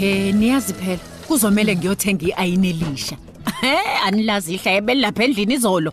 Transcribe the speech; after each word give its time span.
niyazi 0.00 0.72
phela 0.74 0.98
kuzomela 1.28 1.74
ngiyothenga 1.74 2.26
iayini 2.26 2.70
elisha. 2.70 3.16
He 3.60 3.76
anilazi 4.04 4.54
ihla 4.54 4.72
ebelapha 4.72 5.24
endlini 5.24 5.54
izolo. 5.54 5.92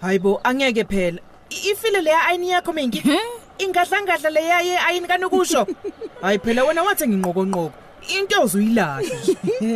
Hayibo 0.00 0.40
angeke 0.44 0.84
phela. 0.84 1.18
I- 1.50 1.70
ifile 1.70 2.00
leya 2.00 2.26
ayini 2.26 2.50
yakho 2.50 2.72
mingi 2.72 3.02
ingadlangadla 3.58 4.30
leya 4.30 4.60
ye 4.60 4.78
ayini 4.78 5.06
kanokusho? 5.06 5.66
Hayi 6.22 6.38
phela 6.38 6.64
wena 6.64 6.82
wathi 6.82 7.08
nginqokonqoko. 7.08 7.72
Into 8.08 8.42
ozuyilahla 8.42 9.16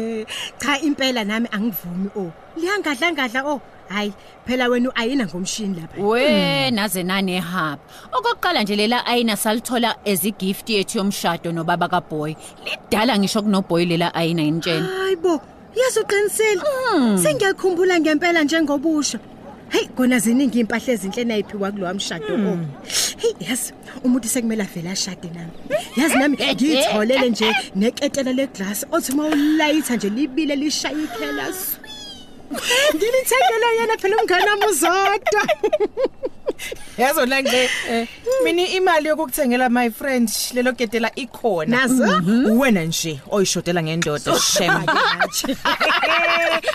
cha 0.61 0.79
impela 0.81 1.25
nami 1.25 1.49
angivumi 1.53 2.11
o 2.17 2.33
liyangadla 2.57 3.13
ngadla 3.13 3.41
o 3.47 3.61
hayi 3.89 4.13
phela 4.47 4.69
wena 4.69 4.91
ayina 4.97 5.27
ngomshini 5.27 5.81
lapha. 5.81 6.01
We 6.03 6.71
naze 6.71 7.03
nane 7.03 7.41
haba 7.41 7.79
okokuqala 8.13 8.63
nje 8.63 8.77
lela 8.77 9.07
ayina 9.07 9.37
salithola 9.37 9.97
as 10.07 10.25
igift 10.25 10.71
yethu 10.71 10.99
yomshado 10.99 11.53
nobaba 11.53 11.89
kaBoy. 11.89 12.35
Lidala 12.65 13.19
ngisho 13.19 13.43
kunoBoy 13.43 13.85
lela 13.85 14.15
ayina 14.15 14.43
intshela 14.43 14.87
hayibo 14.87 15.41
yazi 15.77 16.01
uqinisile 16.01 16.63
sengiyakhumbula 17.23 18.01
ngempela 18.01 18.43
njengobusho 18.45 19.19
Hey 19.71 19.89
kona 19.97 20.19
ziningi 20.19 20.61
impahla 20.61 20.93
ezinhle 20.93 21.25
nayiphiwa 21.25 21.73
kulowa 21.73 21.95
mshado 21.95 22.35
o. 22.35 22.59
Hey 23.25 23.35
yazi 23.49 23.73
umuntu 24.05 24.29
sekumele 24.29 24.63
avele 24.63 24.91
ashade 24.91 25.29
nami. 25.35 25.53
Yazi 25.97 26.17
nami 26.19 26.37
ngitholele 26.37 27.29
nje 27.29 27.49
neketela 27.75 28.33
leglass 28.33 28.85
othi 28.93 29.13
mawulayitha 29.17 29.97
nje 29.97 30.09
libile 30.09 30.57
lishaya 30.57 30.99
ikhela. 31.05 31.47
Ngilithengele 32.95 33.69
yena 33.79 33.97
phela 34.01 34.17
umngane 34.17 34.51
wami 34.51 34.67
uzodwa. 34.67 35.43
yazona 36.99 37.41
nje 37.41 37.71
mina 38.45 38.63
imali 38.69 39.09
yokukuthengela 39.09 39.69
my 39.71 39.91
friend 39.91 40.29
lelo 40.55 40.73
gedela 40.73 41.11
ikhona 41.17 41.77
Nazo? 41.87 42.23
wena 42.59 42.85
nje 42.85 43.21
oyishodela 43.31 43.83
ngendoda 43.83 44.39
shem 44.41 44.73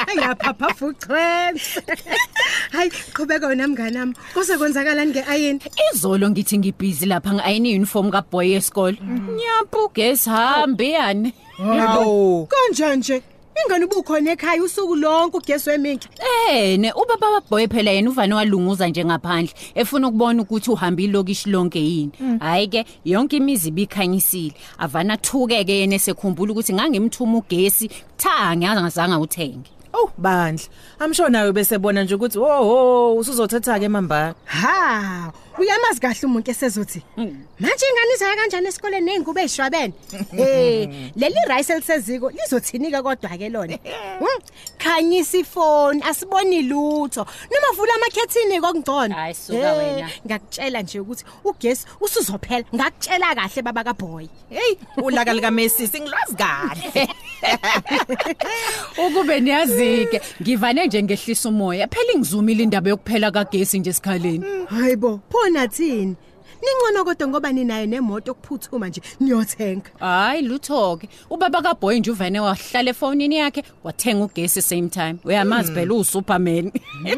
Ayaphapha 0.08 0.74
fuqhwenze. 0.80 1.82
Hayi 2.76 2.90
qhubeka 2.90 3.48
wena 3.48 3.68
mngane 3.68 4.00
wami. 4.00 4.14
Kuse 4.34 4.58
kwenzakalani 4.58 5.12
ngeayini? 5.12 5.60
izolo 5.94 6.30
ngithi 6.30 6.58
ngibhizi 6.58 7.06
lapha 7.06 7.34
ngiayini 7.34 7.76
uniform 7.76 8.12
kaBoy 8.12 8.54
esikole 8.54 8.98
nyampu 9.12 9.90
guess 9.96 10.26
hambe 10.26 10.90
yani 10.90 11.34
hawo 11.58 12.46
Kanjani 12.48 12.98
nje? 12.98 13.22
Ingane 13.66 13.86
ubukhona 13.86 14.32
ekhaya 14.32 14.64
usuku 14.64 14.96
lonke 14.96 15.38
ugesi 15.38 15.70
weminki. 15.70 16.08
ene 16.52 16.92
ubaba 16.94 17.42
kaBoy 17.42 17.68
phela 17.68 17.92
yena 17.92 18.10
uvane 18.10 18.34
walunguza 18.34 18.88
nje 18.88 19.06
ngaphandle 19.06 19.54
efuna 19.76 20.08
ukubona 20.08 20.42
ukuthi 20.42 20.72
uhamba 20.72 21.02
ilokishi 21.02 21.50
lonke 21.50 21.80
yini. 21.80 22.12
Hayi 22.40 22.68
ke 22.68 22.86
yonke 23.06 23.38
imizi 23.38 23.70
ibikhanyisile. 23.70 24.54
Avana 24.78 25.18
thukeke 25.18 25.80
yena 25.80 25.96
esekhumbula 25.96 26.52
ukuthi 26.52 26.74
ngangimthuma 26.74 27.38
ugesi 27.38 27.90
cha 28.18 28.56
ngiyazange 28.56 29.16
uthenge. 29.16 29.79
Oh 30.00 30.12
bandla 30.18 30.68
amsho 31.00 31.30
nawe 31.30 31.52
bese 31.52 31.78
bona 31.78 32.04
nje 32.04 32.16
ukuthi 32.16 32.40
ho 32.40 32.64
ho 32.64 33.16
usuzothatha 33.20 33.80
ke 33.80 33.90
mamba 33.90 34.34
Ha, 34.46 35.32
uyamazi 35.60 36.00
kahle 36.00 36.24
umuntu 36.26 36.52
esezothi. 36.52 37.04
Manje 37.18 37.86
ingane 37.90 38.14
izaya 38.16 38.36
kanjani 38.36 38.68
esikoleni 38.68 39.06
nezingubo 39.06 39.40
ezishwabene? 39.40 39.94
Eh, 40.40 41.12
leli 41.16 41.42
rice 41.50 41.74
eliseziko 41.74 42.30
lizothinika 42.32 43.04
kodwa 43.04 43.38
ke 43.38 43.50
lona. 43.50 43.78
Hmm, 44.20 44.42
Khanyisa 44.78 45.38
ifoni, 45.38 46.02
asiboni 46.04 46.62
lutho. 46.62 47.26
Noma 47.52 47.70
vula 47.76 47.94
amakhethini 47.96 48.62
kokungcono. 48.62 49.16
Hayi, 49.16 49.34
suka 49.34 49.74
wena. 49.74 50.10
Ngakutshela 50.28 50.82
nje 50.82 51.00
ukuthi 51.00 51.26
ugesi 51.44 51.86
usuzophela. 52.02 52.66
Ngakutshela 52.76 53.36
kahle 53.36 53.62
baba 53.62 53.84
kaBoy. 53.84 54.28
hey 54.50 54.76
ulaka 54.98 55.34
lika 55.34 55.52
Messi 55.52 55.88
singilwazi 55.88 56.36
kahle 56.36 57.08
ukube 59.08 59.40
niyazike. 59.40 60.22
Ngivane 60.42 60.86
nje 60.88 61.04
ngehlisa 61.04 61.50
umoya. 61.50 61.88
Phela 61.88 62.20
ngizumile 62.20 62.64
indaba 62.64 62.90
yokuphela 62.90 63.32
kagesi 63.32 63.80
nje 63.80 63.90
esikhaleni. 63.90 64.44
Hayibo, 64.70 65.20
phona 65.32 65.68
thini? 65.68 66.16
Ningcono 66.62 67.06
kodwa 67.06 67.28
ngoba 67.28 67.52
ninayo 67.52 67.86
nemoto 67.86 68.32
okuphuthuma 68.32 68.88
nje. 68.88 69.02
Niyothenga. 69.20 69.90
hayi 70.00 70.42
lutho 70.42 70.98
ke. 70.98 71.10
Ubaba 71.30 71.62
kaBoy 71.62 72.00
nje 72.00 72.12
uvane 72.12 72.40
wahlala 72.40 72.90
efonini 72.90 73.36
yakhe 73.36 73.64
wathenga 73.84 74.26
ugesi 74.26 74.62
same 74.62 74.90
time. 74.90 75.16
Uyamazi 75.26 75.72
phela 75.74 75.94
uSuperman 75.94 76.72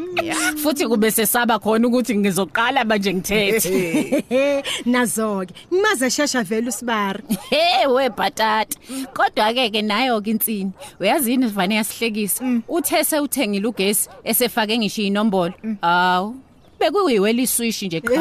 futhi 0.64 0.88
kube 0.88 1.12
sesaba 1.12 1.59
khona 1.59 1.88
ukuthi 1.88 2.16
ngizoqala 2.16 2.86
manje 2.86 3.14
ngithethe. 3.14 4.64
Nazo 4.86 5.46
ke, 5.46 5.53
ngimaze 5.74 6.09
shesha 6.09 6.44
vele 6.44 6.70
usibari. 6.70 7.24
Hey 7.52 7.88
we 7.88 8.09
bhatata 8.09 8.78
kodwa 9.14 9.53
ke 9.53 9.70
ke 9.72 9.81
nayo 9.81 10.22
ke 10.22 10.31
insini 10.31 10.72
uyazini 11.00 11.47
vane 11.47 11.75
yasihlekisa? 11.75 12.62
Uthese 12.68 13.20
uthengile 13.20 13.68
ugesi 13.68 14.09
esefake 14.24 14.78
ngisho 14.78 15.02
inombolo. 15.02 15.53
Awu 15.81 16.36
bekuyiwela 16.81 17.42
iswish 17.42 17.81
nje 17.84 18.02
cha 18.02 18.12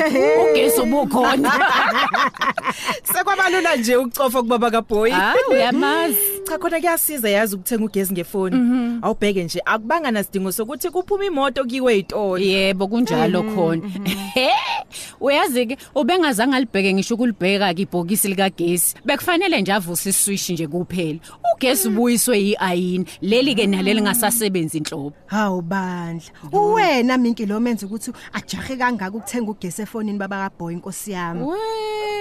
ugesi 0.50 0.80
ubukhona 0.80 1.52
sekwabalula 3.12 3.76
nje 3.76 3.96
ukucofa 3.96 4.38
kubaba 4.42 4.70
kaBoy 4.70 5.10
hayi 5.10 5.40
uyamazi. 5.50 6.16
Cha 6.50 6.58
khona 6.58 6.80
kuyasiza 6.80 7.30
yazi 7.30 7.54
ukuthenga 7.56 7.84
ugesi 7.84 8.12
ngefoni. 8.12 8.56
Awubheke 9.02 9.44
nje 9.44 9.62
akubanga 9.64 10.10
nasidingo 10.10 10.52
sokuthi 10.52 10.90
kuphuma 10.90 11.24
imoto 11.24 11.64
kiwe 11.64 11.94
izitolo 11.94 12.38
yebo 12.38 12.88
kunjalo 12.88 13.42
khona. 13.42 13.82
He, 14.34 14.50
uyazi 15.20 15.66
ke 15.66 15.76
ubengazange 15.94 16.56
alibheke 16.56 16.94
ngisho 16.94 17.14
ukulibheka 17.14 17.74
ke 17.74 17.82
ibhokisi 17.82 18.28
lika 18.28 18.50
gesi 18.50 18.94
bekufanele 19.04 19.60
nje 19.62 19.72
avuse 19.72 20.10
iswish 20.10 20.50
nje 20.50 20.66
kuphela. 20.66 21.18
Ugesi 21.54 21.88
ubuyiswe 21.88 22.38
yiayini 22.38 23.06
leli 23.22 23.54
ke 23.54 23.66
naleli 23.66 24.02
ngasasebenzi 24.02 24.78
inhlobo 24.78 25.12
Hawu 25.26 25.62
bandla. 25.62 26.30
Uwena 26.52 27.18
minki 27.18 27.46
lo 27.46 27.60
menza 27.60 27.86
ukuthi 27.86 28.12
ajahe 28.32 28.76
kangaka 28.76 29.16
ukuthenga 29.16 29.50
ugesi 29.50 29.82
efonini 29.82 30.18
baba 30.18 30.50
kaBoy 30.50 30.74
inkosi 30.74 31.12
yami. 31.12 31.42
we 31.42 31.58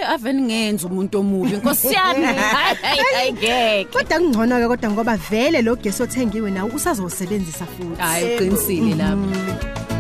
aveni 0.08 0.42
ngenza 0.42 0.88
umuntu 0.88 1.20
omubi. 1.20 1.54
Inkosi 1.54 1.94
yami 1.94 2.26
hayi 2.56 2.76
hayi, 2.82 3.04
hayi 3.16 3.34
ngeke. 3.34 3.88
Kodwa 3.92 4.19
kungcono 4.20 4.60
ke 4.60 4.68
kodwa 4.68 4.92
ngoba 4.92 5.18
vele 5.18 5.62
lo 5.62 5.76
gesi 5.76 6.04
othengiwe 6.04 6.52
nawo 6.52 6.70
usazowusebenzisa 6.76 7.66
futhi. 7.66 8.02
hayi 8.02 8.36
uqinisile 8.36 8.96
lapha 8.96 9.99